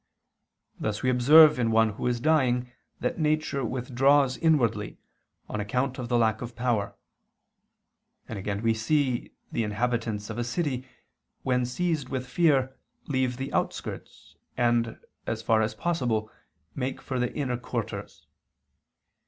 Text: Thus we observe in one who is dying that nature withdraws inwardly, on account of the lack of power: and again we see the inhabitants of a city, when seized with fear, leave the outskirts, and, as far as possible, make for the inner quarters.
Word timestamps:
Thus 0.79 1.03
we 1.03 1.11
observe 1.11 1.59
in 1.59 1.69
one 1.69 1.89
who 1.89 2.07
is 2.07 2.19
dying 2.19 2.71
that 3.01 3.19
nature 3.19 3.63
withdraws 3.63 4.35
inwardly, 4.35 4.97
on 5.47 5.59
account 5.59 5.99
of 5.99 6.09
the 6.09 6.17
lack 6.17 6.41
of 6.41 6.55
power: 6.55 6.95
and 8.27 8.39
again 8.39 8.63
we 8.63 8.73
see 8.73 9.31
the 9.51 9.61
inhabitants 9.63 10.31
of 10.31 10.39
a 10.39 10.43
city, 10.43 10.87
when 11.43 11.67
seized 11.67 12.09
with 12.09 12.25
fear, 12.25 12.75
leave 13.05 13.37
the 13.37 13.53
outskirts, 13.53 14.35
and, 14.57 14.97
as 15.27 15.43
far 15.43 15.61
as 15.61 15.75
possible, 15.75 16.31
make 16.73 16.99
for 16.99 17.19
the 17.19 17.31
inner 17.35 17.55
quarters. 17.57 18.25